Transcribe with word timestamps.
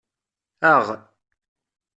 Aɣ. 0.71 0.87